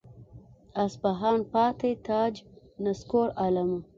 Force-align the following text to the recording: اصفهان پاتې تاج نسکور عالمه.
اصفهان 0.83 1.39
پاتې 1.53 1.91
تاج 2.07 2.33
نسکور 2.83 3.27
عالمه. 3.41 3.77